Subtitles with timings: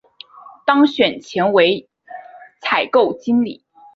[0.65, 1.89] 当选前为一
[2.59, 3.63] 采购经理。